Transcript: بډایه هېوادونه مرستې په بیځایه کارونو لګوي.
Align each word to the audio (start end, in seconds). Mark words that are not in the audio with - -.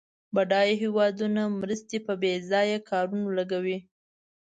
بډایه 0.35 0.75
هېوادونه 0.83 1.41
مرستې 1.61 1.97
په 2.05 2.13
بیځایه 2.21 2.79
کارونو 2.89 3.27
لګوي. 3.37 3.77